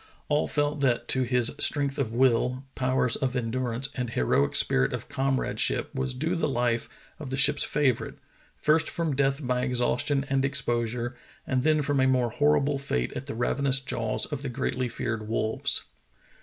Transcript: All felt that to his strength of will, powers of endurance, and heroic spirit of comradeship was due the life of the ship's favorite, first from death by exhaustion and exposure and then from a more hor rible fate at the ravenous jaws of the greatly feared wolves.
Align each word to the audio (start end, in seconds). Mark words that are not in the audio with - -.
All 0.29 0.47
felt 0.47 0.79
that 0.79 1.07
to 1.09 1.21
his 1.21 1.51
strength 1.59 1.99
of 1.99 2.11
will, 2.11 2.63
powers 2.73 3.15
of 3.17 3.35
endurance, 3.35 3.89
and 3.93 4.09
heroic 4.09 4.55
spirit 4.55 4.93
of 4.93 5.07
comradeship 5.07 5.93
was 5.93 6.15
due 6.15 6.33
the 6.35 6.47
life 6.49 6.89
of 7.19 7.29
the 7.29 7.37
ship's 7.37 7.63
favorite, 7.63 8.17
first 8.55 8.89
from 8.89 9.15
death 9.15 9.45
by 9.45 9.61
exhaustion 9.61 10.25
and 10.27 10.43
exposure 10.43 11.15
and 11.45 11.61
then 11.61 11.83
from 11.83 11.99
a 11.99 12.07
more 12.07 12.31
hor 12.31 12.59
rible 12.59 12.79
fate 12.81 13.13
at 13.13 13.27
the 13.27 13.35
ravenous 13.35 13.79
jaws 13.79 14.25
of 14.25 14.41
the 14.41 14.49
greatly 14.49 14.89
feared 14.89 15.27
wolves. 15.27 15.83